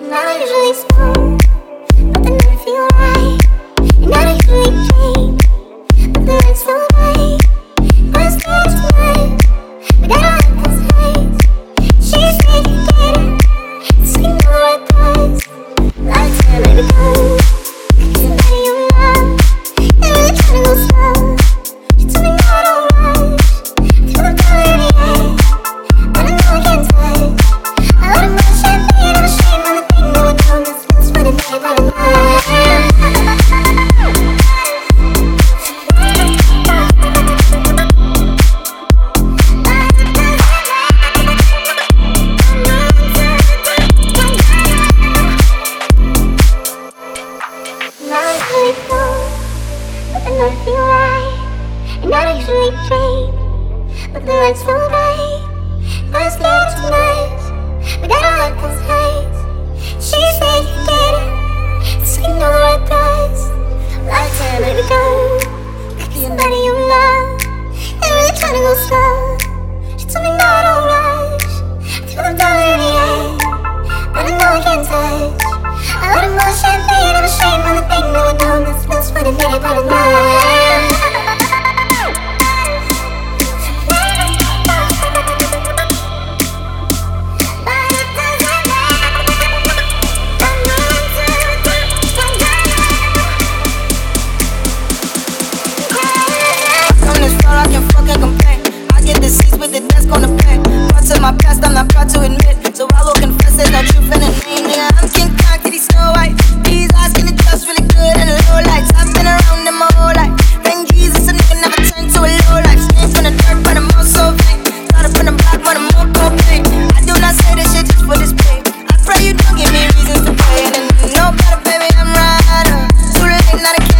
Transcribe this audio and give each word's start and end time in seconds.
на 0.00 0.32
южный 0.32 0.74
спор. 0.74 1.27
But 50.48 50.64
feel 50.64 50.80
right. 50.80 51.28
And 52.00 52.10
not 52.10 52.36
usually 52.36 52.70
dream, 52.88 53.28
but 54.12 54.24
the 54.24 54.32
light's 54.32 54.60
so 54.60 54.72
bright. 54.88 55.44
But 56.10 56.24
it's 56.24 56.36
clear 56.36 56.64
tonight, 56.72 57.36
we 58.00 58.08
got 58.08 58.24
all 58.24 58.38
like 58.40 58.56
this 58.56 58.80
haze. 58.88 59.38
She 60.00 60.20
said 60.40 60.64
you 60.64 60.80
get 60.88 61.14
it, 61.20 61.28
you 62.16 62.32
know 62.40 62.48
the 62.48 62.60
right 62.64 62.82
price. 62.88 63.44
Like 64.08 64.32
time, 64.40 64.64
baby, 64.64 64.88
go. 64.88 65.02
Could 66.00 66.10
be 66.14 66.20
somebody 66.24 66.58
you 66.64 66.74
love, 66.88 67.44
and 68.00 68.08
really 68.08 68.32
tryna 68.40 68.64
go 68.64 68.72
slow. 68.88 69.36
She 70.00 70.04
told 70.08 70.24
me 70.24 70.32
no, 70.32 70.48
don't 70.64 70.84
rush. 70.88 71.52
Feel 72.08 72.24
the 72.24 72.32
dollar 72.40 72.72
in 72.72 72.80
the 72.80 72.90
air, 72.96 73.36
but 74.16 74.24
I 74.24 74.32
know 74.32 74.48
I 74.48 74.60
can't 74.64 74.84
touch. 74.88 75.44
I 75.92 76.08
let 76.08 76.24
him 76.24 76.32
roll 76.40 76.54
champagne 76.56 77.16
on 77.16 77.22
the 77.22 77.32
shame 77.36 77.67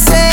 say 0.00 0.29